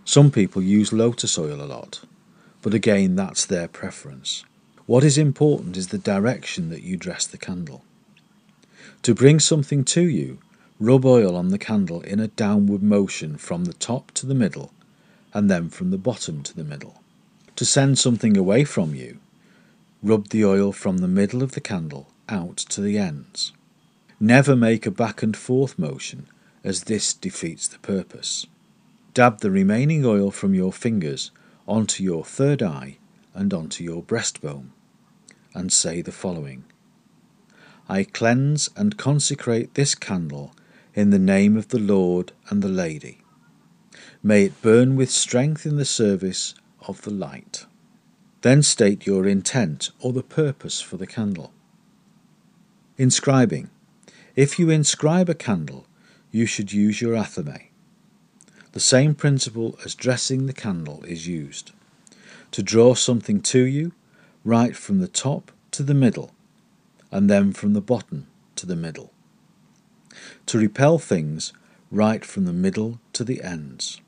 Some 0.04 0.30
people 0.30 0.62
use 0.62 0.92
lotus 0.92 1.38
oil 1.38 1.60
a 1.60 1.66
lot, 1.66 2.00
but 2.62 2.74
again, 2.74 3.14
that's 3.14 3.46
their 3.46 3.68
preference. 3.68 4.44
What 4.86 5.04
is 5.04 5.18
important 5.18 5.76
is 5.76 5.88
the 5.88 5.98
direction 5.98 6.70
that 6.70 6.82
you 6.82 6.96
dress 6.96 7.26
the 7.26 7.38
candle. 7.38 7.84
To 9.02 9.14
bring 9.14 9.38
something 9.38 9.84
to 9.84 10.08
you, 10.08 10.38
rub 10.80 11.04
oil 11.04 11.36
on 11.36 11.48
the 11.48 11.58
candle 11.58 12.00
in 12.00 12.18
a 12.18 12.28
downward 12.28 12.82
motion 12.82 13.36
from 13.36 13.66
the 13.66 13.74
top 13.74 14.10
to 14.12 14.26
the 14.26 14.34
middle 14.34 14.72
and 15.32 15.50
then 15.50 15.68
from 15.68 15.90
the 15.90 15.98
bottom 15.98 16.42
to 16.42 16.56
the 16.56 16.64
middle. 16.64 17.02
To 17.56 17.64
send 17.64 17.98
something 17.98 18.36
away 18.36 18.64
from 18.64 18.94
you, 18.94 19.20
rub 20.02 20.28
the 20.28 20.44
oil 20.44 20.72
from 20.72 20.98
the 20.98 21.08
middle 21.08 21.42
of 21.42 21.52
the 21.52 21.60
candle 21.60 22.08
out 22.28 22.56
to 22.56 22.80
the 22.80 22.98
ends. 22.98 23.52
Never 24.20 24.54
make 24.56 24.86
a 24.86 24.90
back 24.90 25.22
and 25.22 25.36
forth 25.36 25.78
motion, 25.78 26.26
as 26.64 26.84
this 26.84 27.14
defeats 27.14 27.68
the 27.68 27.78
purpose. 27.78 28.46
Dab 29.14 29.40
the 29.40 29.50
remaining 29.50 30.04
oil 30.04 30.30
from 30.30 30.54
your 30.54 30.72
fingers 30.72 31.30
onto 31.66 32.02
your 32.02 32.24
third 32.24 32.62
eye 32.62 32.98
and 33.34 33.54
onto 33.54 33.84
your 33.84 34.02
breastbone, 34.02 34.70
and 35.54 35.72
say 35.72 36.02
the 36.02 36.12
following 36.12 36.64
I 37.88 38.04
cleanse 38.04 38.68
and 38.76 38.98
consecrate 38.98 39.74
this 39.74 39.94
candle 39.94 40.52
in 40.94 41.10
the 41.10 41.18
name 41.18 41.56
of 41.56 41.68
the 41.68 41.78
Lord 41.78 42.32
and 42.50 42.60
the 42.62 42.68
Lady. 42.68 43.22
May 44.22 44.44
it 44.44 44.62
burn 44.62 44.96
with 44.96 45.10
strength 45.10 45.64
in 45.64 45.76
the 45.76 45.84
service 45.84 46.54
of 46.86 47.02
the 47.02 47.10
light. 47.10 47.64
Then 48.42 48.62
state 48.62 49.06
your 49.06 49.26
intent 49.26 49.90
or 50.00 50.12
the 50.12 50.22
purpose 50.22 50.80
for 50.80 50.96
the 50.96 51.06
candle. 51.06 51.52
Inscribing. 52.96 53.70
If 54.36 54.58
you 54.58 54.70
inscribe 54.70 55.28
a 55.28 55.34
candle, 55.34 55.86
you 56.30 56.46
should 56.46 56.72
use 56.72 57.00
your 57.00 57.14
athame. 57.14 57.68
The 58.72 58.80
same 58.80 59.14
principle 59.14 59.76
as 59.84 59.96
dressing 59.96 60.46
the 60.46 60.52
candle 60.52 61.02
is 61.04 61.26
used. 61.26 61.72
To 62.52 62.62
draw 62.62 62.94
something 62.94 63.40
to 63.42 63.64
you, 63.64 63.92
write 64.44 64.76
from 64.76 65.00
the 65.00 65.08
top 65.08 65.50
to 65.72 65.82
the 65.82 65.94
middle, 65.94 66.30
and 67.10 67.28
then 67.28 67.52
from 67.52 67.72
the 67.72 67.80
bottom 67.80 68.28
to 68.54 68.66
the 68.66 68.76
middle. 68.76 69.12
To 70.46 70.58
repel 70.58 70.98
things, 70.98 71.52
write 71.90 72.24
from 72.24 72.44
the 72.44 72.52
middle 72.52 73.00
to 73.14 73.24
the 73.24 73.42
ends. 73.42 74.00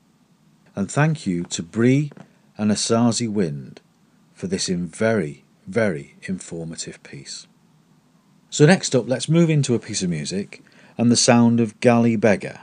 And 0.75 0.89
thank 0.89 1.27
you 1.27 1.43
to 1.45 1.61
Bree 1.61 2.11
and 2.57 2.71
Asazi 2.71 3.29
Wind 3.29 3.81
for 4.41 4.47
this 4.47 4.67
in 4.67 4.87
very, 4.87 5.43
very 5.67 6.15
informative 6.23 7.03
piece. 7.03 7.45
So 8.49 8.65
next 8.65 8.95
up, 8.95 9.07
let's 9.07 9.29
move 9.29 9.51
into 9.51 9.75
a 9.75 9.79
piece 9.79 10.01
of 10.01 10.09
music 10.09 10.63
and 10.97 11.11
the 11.11 11.15
sound 11.15 11.59
of 11.59 11.79
Galley 11.79 12.15
Beggar. 12.15 12.61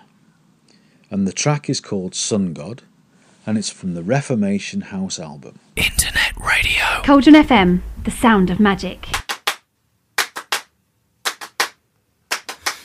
And 1.09 1.25
the 1.25 1.33
track 1.33 1.71
is 1.71 1.81
called 1.81 2.17
Sun 2.17 2.53
God, 2.55 2.83
and 3.47 3.57
it's 3.57 3.71
from 3.71 3.95
the 3.95 4.03
Reformation 4.03 4.81
House 4.81 5.21
album. 5.21 5.61
Internet 5.77 6.33
radio. 6.37 6.83
Cauldron 7.05 7.37
FM, 7.37 7.83
the 8.03 8.11
sound 8.11 8.51
of 8.51 8.59
magic. 8.59 9.07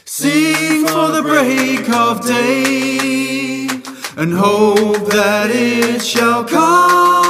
Sing 0.06 0.86
for 0.86 1.08
the 1.12 1.24
break 1.24 1.90
of 1.90 2.24
day 2.24 3.70
and 4.16 4.36
hope 4.36 5.08
that 5.10 5.50
it 5.50 6.00
shall 6.04 6.46
come. 6.46 7.23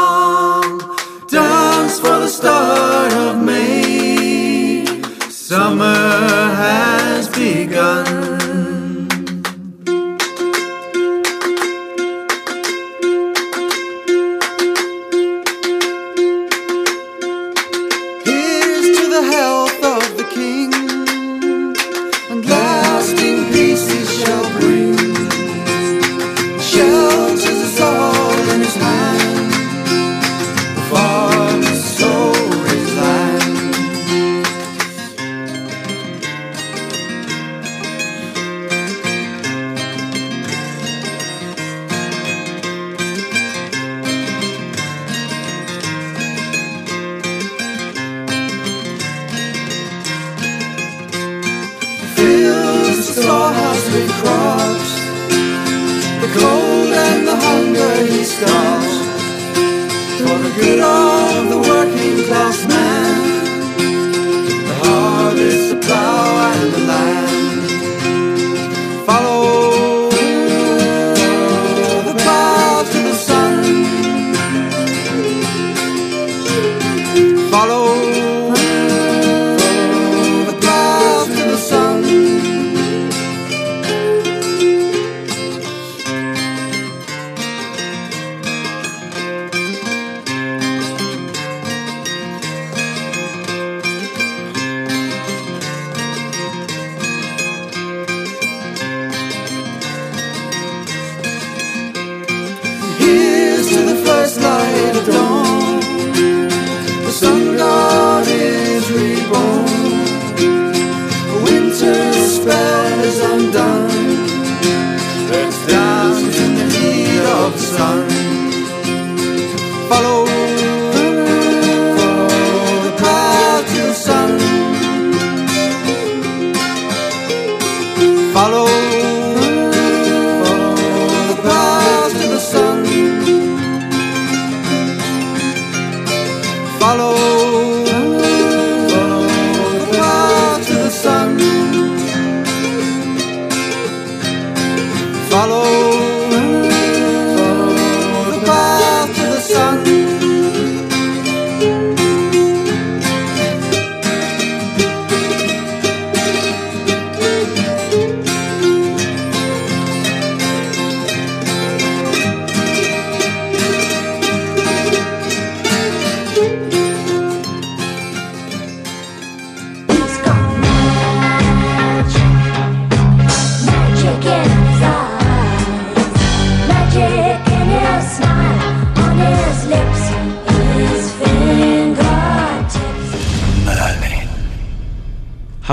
Start 2.33 3.13
of 3.13 3.43
May. 3.43 4.83
Summer 5.29 5.85
has 6.55 7.29
begun. 7.29 8.12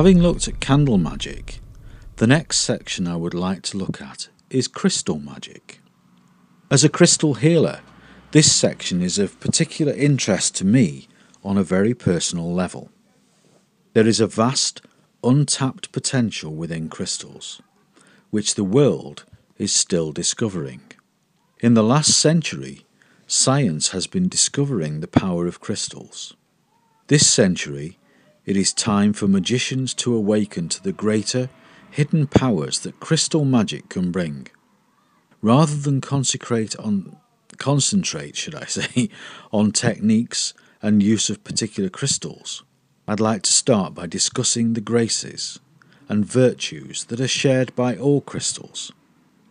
Having 0.00 0.22
looked 0.22 0.48
at 0.48 0.60
candle 0.60 0.96
magic, 0.96 1.60
the 2.16 2.26
next 2.26 2.60
section 2.60 3.06
I 3.06 3.16
would 3.16 3.34
like 3.34 3.60
to 3.64 3.76
look 3.76 4.00
at 4.00 4.30
is 4.48 4.66
crystal 4.66 5.18
magic. 5.18 5.82
As 6.70 6.82
a 6.82 6.88
crystal 6.88 7.34
healer, 7.34 7.80
this 8.30 8.50
section 8.50 9.02
is 9.02 9.18
of 9.18 9.38
particular 9.40 9.92
interest 9.92 10.54
to 10.54 10.64
me 10.64 11.06
on 11.44 11.58
a 11.58 11.62
very 11.62 11.92
personal 11.92 12.50
level. 12.50 12.90
There 13.92 14.06
is 14.06 14.20
a 14.20 14.26
vast, 14.26 14.80
untapped 15.22 15.92
potential 15.92 16.54
within 16.54 16.88
crystals, 16.88 17.60
which 18.30 18.54
the 18.54 18.64
world 18.64 19.26
is 19.58 19.70
still 19.70 20.12
discovering. 20.12 20.80
In 21.60 21.74
the 21.74 21.84
last 21.84 22.16
century, 22.16 22.86
science 23.26 23.90
has 23.90 24.06
been 24.06 24.30
discovering 24.30 25.00
the 25.00 25.08
power 25.08 25.46
of 25.46 25.60
crystals. 25.60 26.32
This 27.08 27.30
century, 27.30 27.98
it 28.50 28.56
is 28.56 28.72
time 28.72 29.12
for 29.12 29.28
magicians 29.28 29.94
to 29.94 30.12
awaken 30.12 30.68
to 30.68 30.82
the 30.82 30.90
greater, 30.90 31.48
hidden 31.88 32.26
powers 32.26 32.80
that 32.80 32.98
crystal 32.98 33.44
magic 33.44 33.88
can 33.88 34.10
bring. 34.10 34.48
Rather 35.40 35.76
than 35.76 36.00
consecrate 36.00 36.74
on 36.80 37.16
concentrate, 37.58 38.34
should 38.34 38.56
I 38.56 38.64
say, 38.78 39.08
on 39.52 39.70
techniques 39.70 40.52
and 40.82 41.00
use 41.00 41.30
of 41.30 41.44
particular 41.44 41.88
crystals, 41.88 42.64
I'd 43.06 43.20
like 43.20 43.42
to 43.42 43.52
start 43.52 43.94
by 43.94 44.08
discussing 44.08 44.72
the 44.72 44.80
graces 44.80 45.60
and 46.08 46.26
virtues 46.26 47.04
that 47.04 47.20
are 47.20 47.28
shared 47.28 47.72
by 47.76 47.96
all 47.96 48.20
crystals. 48.20 48.90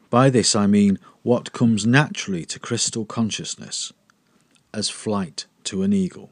By 0.10 0.30
this 0.30 0.58
I 0.58 0.68
mean 0.68 1.00
what 1.24 1.54
comes 1.54 1.86
naturally 1.86 2.44
to 2.48 2.60
crystal 2.60 3.06
consciousness, 3.06 3.94
as 4.74 4.90
flight 4.90 5.46
to 5.64 5.84
an 5.84 5.94
eagle. 5.94 6.32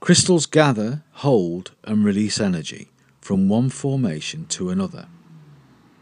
Crystals 0.00 0.46
gather, 0.46 1.02
hold, 1.12 1.72
and 1.84 2.04
release 2.04 2.40
energy 2.40 2.90
from 3.20 3.48
one 3.48 3.70
formation 3.70 4.46
to 4.46 4.70
another. 4.70 5.08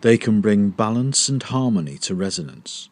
They 0.01 0.19
can 0.19 0.41
bring 0.41 0.71
balance 0.71 1.29
and 1.29 1.43
harmony 1.43 1.97
to 1.99 2.15
resonance. 2.15 2.91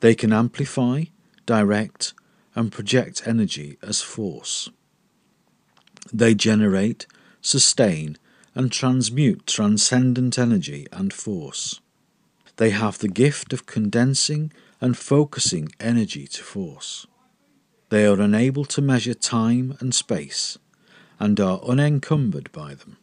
They 0.00 0.14
can 0.14 0.32
amplify, 0.32 1.04
direct, 1.46 2.14
and 2.54 2.72
project 2.72 3.22
energy 3.26 3.78
as 3.82 4.02
force. 4.02 4.68
They 6.12 6.34
generate, 6.34 7.06
sustain, 7.40 8.16
and 8.54 8.72
transmute 8.72 9.46
transcendent 9.46 10.38
energy 10.38 10.86
and 10.90 11.12
force. 11.12 11.80
They 12.56 12.70
have 12.70 12.98
the 12.98 13.08
gift 13.08 13.52
of 13.52 13.66
condensing 13.66 14.52
and 14.80 14.96
focusing 14.96 15.68
energy 15.78 16.26
to 16.26 16.42
force. 16.42 17.06
They 17.90 18.04
are 18.04 18.20
unable 18.20 18.64
to 18.66 18.82
measure 18.82 19.14
time 19.14 19.76
and 19.80 19.94
space 19.94 20.58
and 21.18 21.40
are 21.40 21.60
unencumbered 21.62 22.52
by 22.52 22.74
them. 22.74 22.98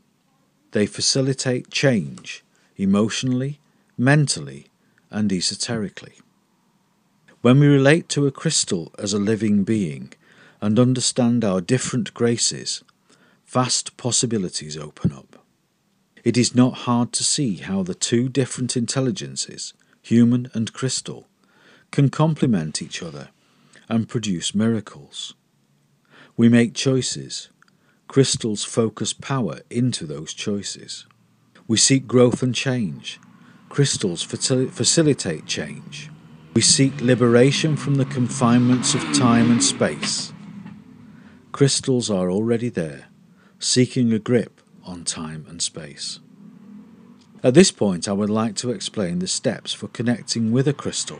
They 0.71 0.85
facilitate 0.85 1.71
change 1.71 2.43
emotionally, 2.77 3.59
mentally, 3.97 4.67
and 5.09 5.31
esoterically. 5.31 6.19
When 7.41 7.59
we 7.59 7.67
relate 7.67 8.09
to 8.09 8.27
a 8.27 8.31
crystal 8.31 8.91
as 8.99 9.13
a 9.13 9.19
living 9.19 9.63
being 9.63 10.13
and 10.61 10.79
understand 10.79 11.43
our 11.43 11.61
different 11.61 12.13
graces, 12.13 12.83
vast 13.45 13.97
possibilities 13.97 14.77
open 14.77 15.11
up. 15.11 15.43
It 16.23 16.37
is 16.37 16.55
not 16.55 16.85
hard 16.85 17.11
to 17.13 17.23
see 17.23 17.57
how 17.57 17.83
the 17.83 17.93
two 17.93 18.29
different 18.29 18.75
intelligences, 18.75 19.73
human 20.01 20.49
and 20.53 20.73
crystal, 20.73 21.27
can 21.91 22.09
complement 22.09 22.81
each 22.81 23.01
other 23.01 23.29
and 23.89 24.09
produce 24.09 24.55
miracles. 24.55 25.33
We 26.37 26.49
make 26.49 26.73
choices. 26.73 27.49
Crystals 28.07 28.63
focus 28.63 29.13
power 29.13 29.59
into 29.69 30.05
those 30.05 30.33
choices. 30.33 31.05
We 31.67 31.77
seek 31.77 32.07
growth 32.07 32.43
and 32.43 32.53
change. 32.53 33.19
Crystals 33.69 34.25
facil- 34.25 34.69
facilitate 34.69 35.45
change. 35.45 36.09
We 36.53 36.61
seek 36.61 37.01
liberation 37.01 37.75
from 37.75 37.95
the 37.95 38.05
confinements 38.05 38.93
of 38.93 39.01
time 39.13 39.51
and 39.51 39.63
space. 39.63 40.31
Crystals 41.51 42.09
are 42.09 42.29
already 42.29 42.69
there, 42.69 43.07
seeking 43.59 44.13
a 44.13 44.19
grip 44.19 44.61
on 44.83 45.03
time 45.03 45.45
and 45.49 45.61
space. 45.61 46.19
At 47.43 47.53
this 47.53 47.71
point, 47.71 48.07
I 48.07 48.13
would 48.13 48.29
like 48.29 48.55
to 48.57 48.71
explain 48.71 49.19
the 49.19 49.27
steps 49.27 49.73
for 49.73 49.87
connecting 49.87 50.51
with 50.51 50.67
a 50.67 50.73
crystal, 50.73 51.19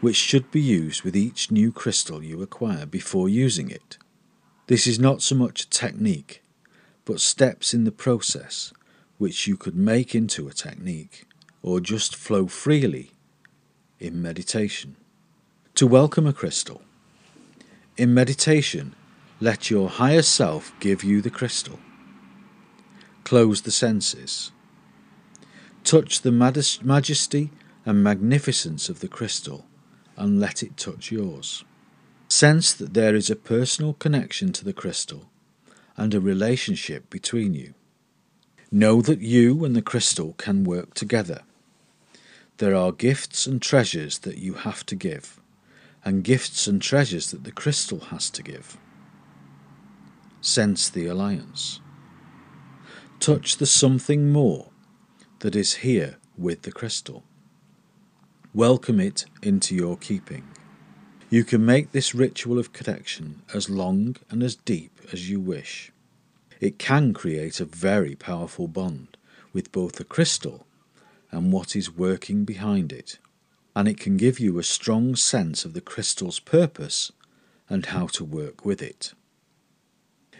which 0.00 0.16
should 0.16 0.50
be 0.50 0.60
used 0.60 1.02
with 1.02 1.14
each 1.14 1.50
new 1.50 1.70
crystal 1.70 2.22
you 2.22 2.42
acquire 2.42 2.86
before 2.86 3.28
using 3.28 3.70
it. 3.70 3.98
This 4.66 4.86
is 4.86 4.98
not 4.98 5.20
so 5.20 5.34
much 5.34 5.62
a 5.62 5.70
technique, 5.70 6.42
but 7.04 7.20
steps 7.20 7.74
in 7.74 7.84
the 7.84 7.92
process 7.92 8.72
which 9.18 9.46
you 9.46 9.56
could 9.56 9.76
make 9.76 10.14
into 10.14 10.48
a 10.48 10.52
technique 10.52 11.26
or 11.62 11.80
just 11.80 12.16
flow 12.16 12.46
freely 12.46 13.10
in 13.98 14.22
meditation. 14.22 14.96
To 15.74 15.86
welcome 15.86 16.26
a 16.26 16.32
crystal. 16.32 16.82
In 17.96 18.14
meditation, 18.14 18.94
let 19.40 19.70
your 19.70 19.88
higher 19.88 20.22
self 20.22 20.72
give 20.80 21.04
you 21.04 21.20
the 21.20 21.30
crystal. 21.30 21.78
Close 23.24 23.62
the 23.62 23.70
senses. 23.70 24.52
Touch 25.84 26.22
the 26.22 26.32
majesty 26.32 27.50
and 27.84 28.02
magnificence 28.02 28.88
of 28.88 29.00
the 29.00 29.08
crystal 29.08 29.66
and 30.20 30.38
let 30.38 30.62
it 30.62 30.76
touch 30.76 31.10
yours. 31.10 31.64
Sense 32.28 32.74
that 32.74 32.94
there 32.94 33.16
is 33.16 33.30
a 33.30 33.36
personal 33.36 33.94
connection 33.94 34.52
to 34.52 34.64
the 34.64 34.74
crystal 34.74 35.30
and 35.96 36.14
a 36.14 36.20
relationship 36.20 37.08
between 37.10 37.54
you. 37.54 37.74
Know 38.70 39.00
that 39.00 39.20
you 39.20 39.64
and 39.64 39.74
the 39.74 39.82
crystal 39.82 40.34
can 40.34 40.62
work 40.62 40.94
together. 40.94 41.40
There 42.58 42.76
are 42.76 42.92
gifts 42.92 43.46
and 43.46 43.60
treasures 43.60 44.18
that 44.18 44.36
you 44.36 44.54
have 44.54 44.84
to 44.86 44.94
give, 44.94 45.40
and 46.04 46.22
gifts 46.22 46.66
and 46.66 46.80
treasures 46.80 47.30
that 47.30 47.44
the 47.44 47.52
crystal 47.52 48.00
has 48.00 48.28
to 48.30 48.42
give. 48.42 48.76
Sense 50.42 50.90
the 50.90 51.06
alliance. 51.06 51.80
Touch 53.18 53.56
the 53.56 53.66
something 53.66 54.30
more 54.30 54.70
that 55.40 55.56
is 55.56 55.76
here 55.76 56.18
with 56.36 56.62
the 56.62 56.72
crystal. 56.72 57.24
Welcome 58.54 58.98
it 58.98 59.26
into 59.42 59.76
your 59.76 59.96
keeping. 59.96 60.42
You 61.30 61.44
can 61.44 61.64
make 61.64 61.92
this 61.92 62.16
ritual 62.16 62.58
of 62.58 62.72
connection 62.72 63.42
as 63.54 63.70
long 63.70 64.16
and 64.28 64.42
as 64.42 64.56
deep 64.56 64.90
as 65.12 65.30
you 65.30 65.38
wish. 65.38 65.92
It 66.58 66.76
can 66.76 67.14
create 67.14 67.60
a 67.60 67.64
very 67.64 68.16
powerful 68.16 68.66
bond 68.66 69.16
with 69.52 69.70
both 69.70 69.92
the 69.92 70.04
crystal 70.04 70.66
and 71.30 71.52
what 71.52 71.76
is 71.76 71.96
working 71.96 72.44
behind 72.44 72.92
it, 72.92 73.18
and 73.76 73.86
it 73.86 74.00
can 74.00 74.16
give 74.16 74.40
you 74.40 74.58
a 74.58 74.64
strong 74.64 75.14
sense 75.14 75.64
of 75.64 75.72
the 75.72 75.80
crystal's 75.80 76.40
purpose 76.40 77.12
and 77.68 77.86
how 77.86 78.08
to 78.08 78.24
work 78.24 78.64
with 78.64 78.82
it. 78.82 79.14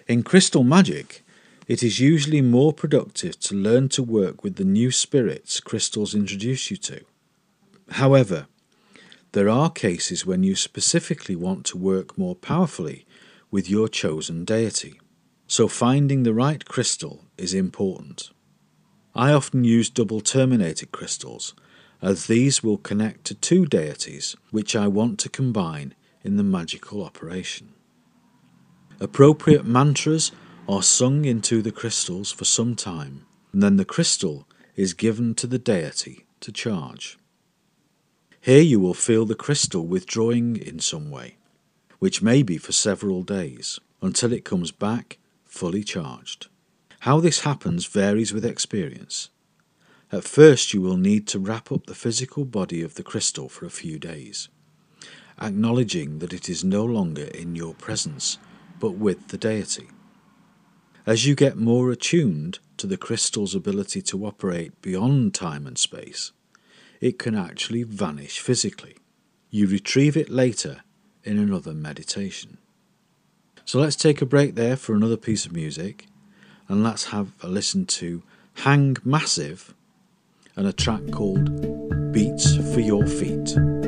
In 0.09 0.25
crystal 0.25 0.64
magic, 0.64 1.25
it 1.68 1.81
is 1.81 2.01
usually 2.01 2.40
more 2.40 2.73
productive 2.73 3.38
to 3.38 3.55
learn 3.55 3.88
to 3.90 4.03
work 4.03 4.42
with 4.42 4.57
the 4.57 4.64
new 4.64 4.90
spirits 4.90 5.61
crystals 5.61 6.12
introduce 6.12 6.73
you 6.73 6.77
to. 6.79 7.05
However, 7.90 8.46
there 9.33 9.48
are 9.48 9.70
cases 9.70 10.26
when 10.26 10.42
you 10.42 10.57
specifically 10.57 11.37
want 11.37 11.64
to 11.66 11.79
work 11.79 12.18
more 12.18 12.35
powerfully 12.35 13.07
with 13.50 13.70
your 13.70 13.88
chosen 13.88 14.44
deity, 14.44 15.00
so 15.46 15.68
finding 15.68 16.22
the 16.22 16.35
right 16.35 16.64
crystal 16.64 17.24
is 17.37 17.55
important. 17.55 18.31
I 19.14 19.33
often 19.33 19.64
use 19.64 19.90
double 19.90 20.20
terminated 20.20 20.92
crystals, 20.92 21.55
as 22.00 22.26
these 22.26 22.62
will 22.62 22.79
connect 22.79 23.24
to 23.26 23.35
two 23.35 23.66
deities 23.66 24.37
which 24.50 24.74
I 24.74 24.87
want 24.88 25.18
to 25.20 25.29
combine 25.29 25.94
in 26.22 26.37
the 26.37 26.44
magical 26.44 27.05
operation. 27.05 27.74
Appropriate 29.00 29.64
mantras 29.64 30.33
are 30.68 30.83
sung 30.83 31.24
into 31.24 31.62
the 31.62 31.72
crystals 31.72 32.31
for 32.31 32.44
some 32.44 32.76
time, 32.76 33.26
and 33.53 33.62
then 33.62 33.76
the 33.76 33.85
crystal 33.85 34.46
is 34.76 34.94
given 34.94 35.35
to 35.35 35.46
the 35.46 35.59
deity 35.59 36.26
to 36.40 36.53
charge. 36.53 37.18
Here 38.42 38.62
you 38.62 38.81
will 38.81 38.94
feel 38.94 39.26
the 39.26 39.35
crystal 39.35 39.87
withdrawing 39.87 40.57
in 40.57 40.79
some 40.79 41.11
way, 41.11 41.37
which 41.98 42.22
may 42.22 42.42
be 42.42 42.57
for 42.57 42.72
several 42.72 43.22
days, 43.22 43.79
until 44.00 44.33
it 44.33 44.46
comes 44.46 44.70
back 44.70 45.18
fully 45.44 45.85
charged. 45.85 46.46
How 47.00 47.20
this 47.20 47.40
happens 47.40 47.85
varies 47.85 48.33
with 48.33 48.46
experience. 48.46 49.29
At 50.11 50.24
first, 50.24 50.72
you 50.72 50.81
will 50.81 50.96
need 50.96 51.26
to 51.29 51.38
wrap 51.38 51.70
up 51.70 51.85
the 51.85 51.94
physical 51.94 52.46
body 52.46 52.81
of 52.81 52.94
the 52.94 53.03
crystal 53.03 53.50
for 53.50 53.66
a 53.66 53.70
few 53.70 53.98
days, 53.98 54.48
acknowledging 55.38 56.20
that 56.20 56.33
it 56.33 56.48
is 56.48 56.64
no 56.64 56.83
longer 56.85 57.24
in 57.24 57.55
your 57.57 57.74
presence, 57.74 58.38
but 58.79 58.92
with 58.92 59.29
the 59.29 59.38
deity. 59.38 59.88
As 61.05 61.26
you 61.26 61.35
get 61.35 61.59
more 61.59 61.90
attuned 61.90 62.59
to 62.79 62.87
the 62.87 62.96
crystal's 62.96 63.55
ability 63.55 64.00
to 64.03 64.24
operate 64.24 64.81
beyond 64.81 65.35
time 65.35 65.66
and 65.66 65.76
space, 65.76 66.33
it 67.00 67.18
can 67.18 67.34
actually 67.34 67.82
vanish 67.82 68.38
physically. 68.38 68.96
You 69.50 69.66
retrieve 69.66 70.16
it 70.16 70.28
later 70.28 70.82
in 71.24 71.38
another 71.38 71.72
meditation. 71.72 72.58
So 73.64 73.78
let's 73.78 73.96
take 73.96 74.20
a 74.20 74.26
break 74.26 74.54
there 74.54 74.76
for 74.76 74.94
another 74.94 75.16
piece 75.16 75.46
of 75.46 75.52
music 75.52 76.06
and 76.68 76.82
let's 76.82 77.06
have 77.06 77.32
a 77.42 77.48
listen 77.48 77.86
to 77.86 78.22
Hang 78.54 78.96
Massive 79.04 79.74
and 80.56 80.66
a 80.66 80.72
track 80.72 81.02
called 81.10 82.12
Beats 82.12 82.56
for 82.74 82.80
Your 82.80 83.06
Feet. 83.06 83.79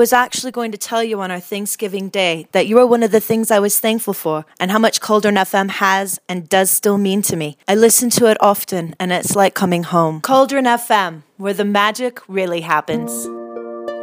Was 0.00 0.14
actually 0.14 0.50
going 0.50 0.72
to 0.72 0.78
tell 0.78 1.04
you 1.04 1.20
on 1.20 1.30
our 1.30 1.38
Thanksgiving 1.38 2.08
Day 2.08 2.46
that 2.52 2.66
you 2.66 2.78
are 2.78 2.86
one 2.86 3.02
of 3.02 3.10
the 3.10 3.20
things 3.20 3.50
I 3.50 3.58
was 3.58 3.78
thankful 3.78 4.14
for 4.14 4.46
and 4.58 4.70
how 4.70 4.78
much 4.78 4.98
Cauldron 4.98 5.34
FM 5.34 5.68
has 5.68 6.18
and 6.26 6.48
does 6.48 6.70
still 6.70 6.96
mean 6.96 7.20
to 7.20 7.36
me. 7.36 7.58
I 7.68 7.74
listen 7.74 8.08
to 8.16 8.24
it 8.24 8.38
often 8.40 8.96
and 8.98 9.12
it's 9.12 9.36
like 9.36 9.52
coming 9.52 9.82
home. 9.82 10.22
Cauldron 10.22 10.64
FM, 10.64 11.20
where 11.36 11.52
the 11.52 11.66
magic 11.66 12.26
really 12.28 12.62
happens. 12.62 13.10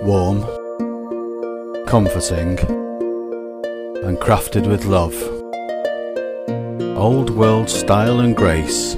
Warm, 0.03 0.41
comforting, 1.87 2.59
and 4.05 4.19
crafted 4.19 4.67
with 4.69 4.85
love. 4.85 5.15
Old 6.95 7.31
world 7.31 7.71
style 7.71 8.19
and 8.19 8.35
grace, 8.35 8.93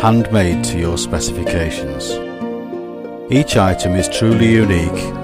handmade 0.00 0.62
to 0.66 0.78
your 0.78 0.98
specifications. 0.98 2.12
Each 3.28 3.56
item 3.56 3.96
is 3.96 4.08
truly 4.08 4.52
unique 4.52 5.21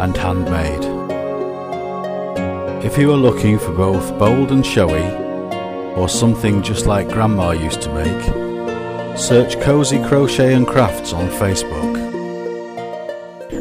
and 0.00 0.16
handmade. 0.16 0.84
If 2.84 2.96
you 2.96 3.12
are 3.12 3.16
looking 3.16 3.58
for 3.58 3.72
both 3.72 4.18
bold 4.18 4.52
and 4.52 4.64
showy, 4.64 5.04
or 5.96 6.08
something 6.08 6.62
just 6.62 6.86
like 6.86 7.08
Grandma 7.08 7.50
used 7.50 7.82
to 7.82 7.92
make, 7.92 9.18
search 9.18 9.60
Cozy 9.60 9.98
Crochet 10.04 10.54
and 10.54 10.66
Crafts 10.66 11.12
on 11.12 11.28
Facebook. 11.28 11.98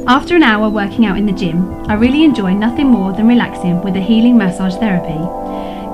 After 0.07 0.35
an 0.35 0.43
hour 0.43 0.69
working 0.69 1.05
out 1.05 1.17
in 1.17 1.25
the 1.25 1.31
gym, 1.31 1.73
I 1.89 1.95
really 1.95 2.23
enjoy 2.23 2.53
nothing 2.53 2.88
more 2.88 3.11
than 3.11 3.27
relaxing 3.27 3.81
with 3.81 3.97
a 3.97 3.99
healing 3.99 4.38
massage 4.38 4.75
therapy. 4.75 5.19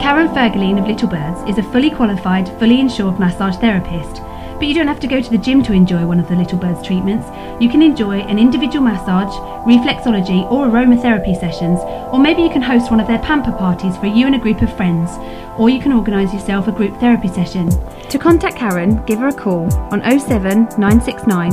Karen 0.04 0.28
Fergaline 0.28 0.80
of 0.80 0.88
Little 0.88 1.08
Birds 1.08 1.50
is 1.50 1.58
a 1.58 1.72
fully 1.72 1.90
qualified, 1.90 2.50
fully 2.60 2.82
insured 2.82 3.20
massage 3.20 3.56
therapist. 3.56 4.22
But 4.56 4.68
you 4.68 4.74
don't 4.74 4.88
have 4.88 5.00
to 5.02 5.08
go 5.08 5.22
to 5.22 5.30
the 5.30 5.38
gym 5.38 5.62
to 5.64 5.74
enjoy 5.74 6.06
one 6.06 6.20
of 6.20 6.30
the 6.30 6.36
Little 6.36 6.58
Birds 6.58 6.86
treatments. 6.86 7.28
You 7.62 7.70
can 7.70 7.82
enjoy 7.82 8.20
an 8.20 8.40
individual 8.40 8.84
massage, 8.84 9.34
reflexology, 9.66 10.50
or 10.52 10.68
aromatherapy 10.68 11.40
sessions, 11.40 11.80
or 12.12 12.20
maybe 12.20 12.42
you 12.42 12.50
can 12.50 12.62
host 12.62 12.92
one 12.92 13.00
of 13.00 13.08
their 13.08 13.20
pamper 13.20 13.52
parties 13.52 13.96
for 13.98 14.08
you 14.08 14.26
and 14.26 14.36
a 14.36 14.40
group 14.40 14.62
of 14.62 14.76
friends, 14.76 15.10
or 15.58 15.70
you 15.70 15.82
can 15.82 15.92
organise 15.92 16.34
yourself 16.34 16.68
a 16.68 16.72
group 16.72 17.00
therapy 17.00 17.28
session. 17.28 17.70
To 18.10 18.20
contact 18.20 18.58
Karen, 18.58 19.04
give 19.06 19.20
her 19.20 19.28
a 19.28 19.34
call 19.34 19.72
on 19.92 20.02
07 20.02 20.68
969 20.78 21.52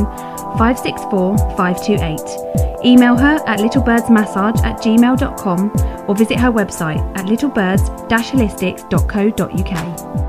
564 0.58 1.38
528. 1.56 2.84
Email 2.84 3.16
her 3.16 3.40
at 3.46 3.60
littlebirdsmassage 3.60 4.62
at 4.64 4.80
gmail.com 4.80 5.70
or 6.08 6.14
visit 6.14 6.38
her 6.38 6.50
website 6.50 7.00
at 7.16 7.26
littlebirds-holistics.co.uk. 7.26 10.19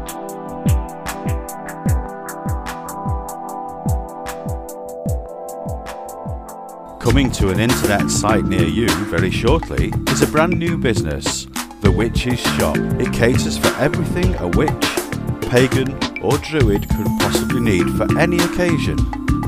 Coming 7.12 7.32
to 7.32 7.50
an 7.50 7.60
internet 7.60 8.10
site 8.10 8.46
near 8.46 8.66
you 8.66 8.88
very 9.08 9.30
shortly 9.30 9.92
is 10.08 10.22
a 10.22 10.28
brand 10.28 10.58
new 10.58 10.78
business, 10.78 11.46
The 11.82 11.92
Witch's 11.92 12.40
Shop. 12.40 12.78
It 12.78 13.12
caters 13.12 13.58
for 13.58 13.68
everything 13.76 14.34
a 14.36 14.48
witch, 14.48 14.72
pagan, 15.50 15.92
or 16.22 16.38
druid 16.38 16.88
could 16.88 17.08
possibly 17.20 17.60
need 17.60 17.90
for 17.98 18.08
any 18.18 18.38
occasion. 18.38 18.98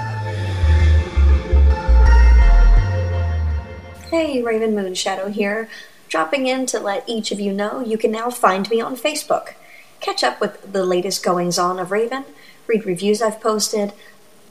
Hey, 4.10 4.42
Raven 4.42 4.74
Moonshadow 4.74 5.32
here, 5.32 5.70
dropping 6.08 6.48
in 6.48 6.66
to 6.66 6.80
let 6.80 7.08
each 7.08 7.32
of 7.32 7.40
you 7.40 7.54
know 7.54 7.80
you 7.80 8.00
can 8.00 8.12
now 8.12 8.32
find 8.32 8.68
me 8.72 8.82
on 8.82 8.96
Facebook. 8.96 9.54
Catch 10.00 10.24
up 10.24 10.42
with 10.42 10.74
the 10.74 10.84
latest 10.84 11.24
goings 11.24 11.60
on 11.60 11.78
of 11.78 11.92
Raven, 11.92 12.26
read 12.66 12.88
reviews 12.88 13.22
I've 13.22 13.40
posted, 13.40 13.94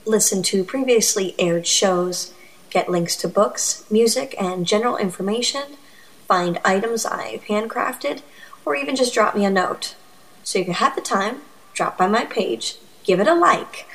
listen 0.05 0.43
to 0.43 0.63
previously 0.63 1.35
aired 1.37 1.67
shows, 1.67 2.33
get 2.69 2.89
links 2.89 3.15
to 3.17 3.27
books, 3.27 3.83
music, 3.89 4.33
and 4.39 4.65
general 4.65 4.95
information, 4.97 5.77
find 6.27 6.59
items 6.63 7.05
I've 7.05 7.41
handcrafted, 7.43 8.21
or 8.65 8.75
even 8.75 8.95
just 8.95 9.13
drop 9.13 9.35
me 9.35 9.43
a 9.45 9.49
note. 9.49 9.95
So 10.43 10.59
if 10.59 10.67
you 10.67 10.73
have 10.73 10.95
the 10.95 11.01
time, 11.01 11.41
drop 11.73 11.97
by 11.97 12.07
my 12.07 12.25
page, 12.25 12.77
give 13.03 13.19
it 13.19 13.27
a 13.27 13.33
like. 13.33 13.87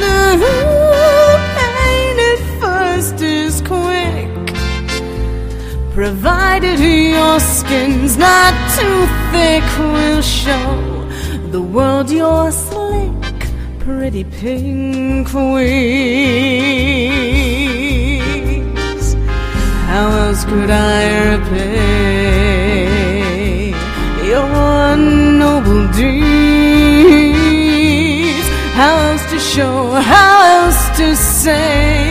Ooh, 0.00 1.36
pain 1.58 2.16
at 2.30 2.40
first 2.62 3.20
is 3.20 3.60
quick, 3.72 4.32
provided 5.92 6.78
your 6.80 7.38
skin's 7.38 8.16
not 8.16 8.54
too 8.78 9.00
thick. 9.30 9.64
We'll 9.78 10.22
show 10.22 10.68
the 11.50 11.60
world 11.60 12.10
your 12.10 12.50
slick, 12.50 13.36
pretty 13.78 14.24
pink 14.24 15.34
wings. 15.34 16.38
How 19.98 20.10
else 20.26 20.42
could 20.44 20.70
I 20.70 20.98
repay 21.32 22.78
your 24.30 24.96
noble 24.96 25.88
deeds? 25.88 27.18
How 28.80 28.94
else 29.08 29.24
to 29.32 29.38
show? 29.40 29.90
How 30.12 30.34
else 30.56 30.82
to 30.98 31.16
say 31.16 32.07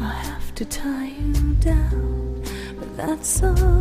I 0.00 0.14
have 0.30 0.54
to 0.56 0.64
tie 0.66 1.14
you 1.18 1.54
down, 1.60 2.42
but 2.78 2.94
that's 2.94 3.42
alright. 3.42 3.77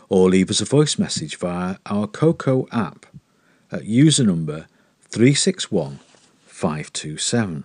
or 0.08 0.30
leave 0.30 0.48
us 0.48 0.60
a 0.60 0.64
voice 0.64 0.96
message 0.96 1.34
via 1.38 1.78
our 1.86 2.06
Coco 2.06 2.68
app 2.70 3.04
at 3.72 3.84
user 3.84 4.22
number 4.22 4.68
361527. 5.10 7.64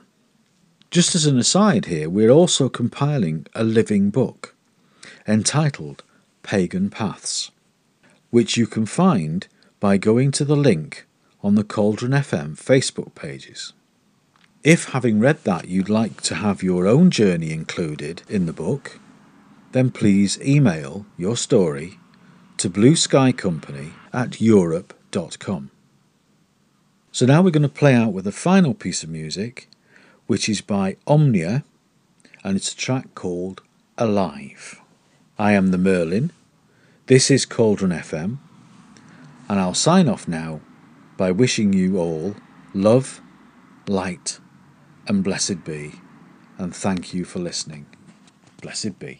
Just 0.90 1.16
as 1.16 1.26
an 1.26 1.38
aside 1.38 1.86
here, 1.86 2.10
we're 2.10 2.30
also 2.30 2.68
compiling 2.68 3.48
a 3.56 3.64
living 3.64 4.10
book 4.10 4.54
entitled 5.28 6.04
Pagan 6.44 6.90
Paths, 6.90 7.52
which 8.30 8.58
you 8.58 8.68
can 8.68 8.86
find 8.86 9.48
by 9.80 9.98
going 9.98 10.32
to 10.32 10.46
the 10.46 10.56
link 10.56 11.08
on 11.44 11.56
the 11.56 11.64
Cauldron 11.64 12.12
FM 12.12 12.56
Facebook 12.56 13.16
pages. 13.16 13.74
If, 14.64 14.90
having 14.90 15.20
read 15.20 15.44
that, 15.44 15.68
you'd 15.68 15.90
like 15.90 16.22
to 16.22 16.36
have 16.36 16.62
your 16.62 16.88
own 16.88 17.10
journey 17.10 17.52
included 17.52 18.22
in 18.30 18.46
the 18.46 18.54
book, 18.54 19.00
then 19.72 19.90
please 19.90 20.40
email 20.42 21.06
your 21.18 21.36
story 21.36 21.98
to 22.58 22.70
Blue 22.70 22.96
Sky 22.96 23.32
Company 23.32 23.94
at 24.14 24.40
europe.com. 24.40 25.72
So 27.14 27.26
now 27.26 27.42
we're 27.42 27.52
going 27.52 27.64
to 27.64 27.70
play 27.70 27.94
out 27.94 28.14
with 28.14 28.26
a 28.26 28.32
final 28.32 28.74
piece 28.74 29.04
of 29.04 29.10
music, 29.10 29.68
which 30.28 30.48
is 30.48 30.62
by 30.62 30.96
Omnia, 31.06 31.66
and 32.42 32.56
it's 32.56 32.72
a 32.72 32.78
track 32.78 33.14
called 33.16 33.62
Alive. 33.98 34.80
I 35.38 35.52
am 35.52 35.72
the 35.72 35.78
Merlin. 35.78 36.32
This 37.08 37.30
is 37.30 37.46
Cauldron 37.46 37.92
FM, 37.92 38.38
and 39.50 39.60
I'll 39.60 39.74
sign 39.74 40.08
off 40.08 40.26
now 40.26 40.62
by 41.18 41.32
wishing 41.32 41.74
you 41.74 41.98
all 41.98 42.36
love, 42.74 43.20
light, 43.88 44.40
and 45.06 45.22
blessed 45.22 45.66
be, 45.66 45.92
and 46.58 46.74
thank 46.74 47.14
you 47.14 47.26
for 47.26 47.40
listening. 47.40 47.88
Blessed 48.62 49.00
be. 49.00 49.20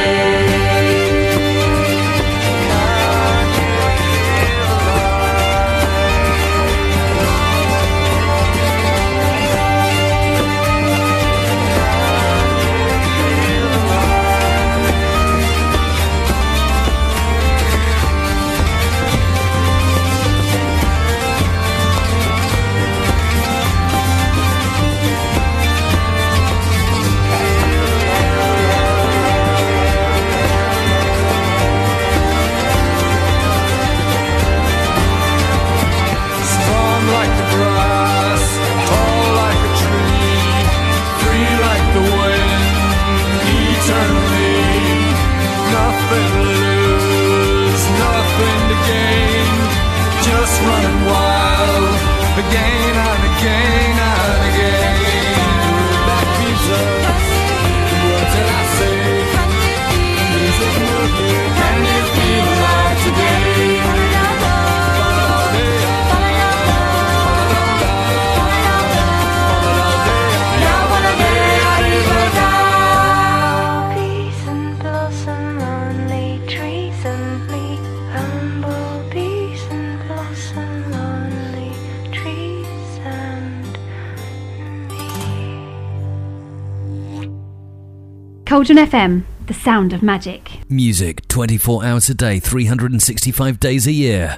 Cauldron 88.61 88.87
FM, 88.87 89.23
the 89.47 89.55
sound 89.55 89.91
of 89.91 90.03
magic. 90.03 90.59
Music 90.69 91.27
24 91.27 91.83
hours 91.83 92.09
a 92.09 92.13
day, 92.13 92.37
365 92.37 93.59
days 93.59 93.87
a 93.87 93.91
year. 93.91 94.37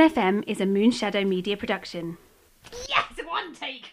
FM 0.00 0.44
is 0.46 0.60
a 0.60 0.64
Moonshadow 0.64 1.26
Media 1.26 1.56
production. 1.56 2.16
Yes, 2.88 3.12
one 3.26 3.54
take! 3.54 3.90